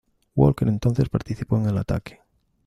Walker 0.35 0.67
entonces 0.67 1.09
participó 1.09 1.57
en 1.57 1.67
el 1.67 1.77
ataque. 1.77 2.21